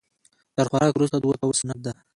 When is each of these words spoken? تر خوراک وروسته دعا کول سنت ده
تر 0.55 0.65
خوراک 0.69 0.91
وروسته 0.95 1.17
دعا 1.23 1.35
کول 1.41 1.55
سنت 1.61 1.79
ده 1.85 1.91